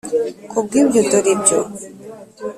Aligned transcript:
Ku 0.49 0.57
bw 0.65 0.71
ibyo 0.81 1.01
dore 1.09 1.29
ibyo 1.35 1.59